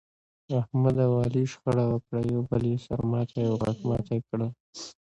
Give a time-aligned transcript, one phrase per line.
[0.59, 4.51] احمد او علي شخړه وکړه، یو بل یې سر ماتی او غاښ ماتی کړل.